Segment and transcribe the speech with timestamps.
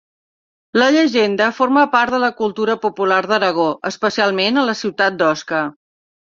[0.81, 5.65] La llegenda forma part de la cultura popular d'Aragó, especialment a la ciutat d'Osca.